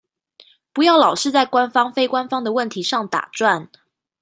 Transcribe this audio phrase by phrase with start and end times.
[0.73, 3.69] 不要老是在官方非官方的問題上打轉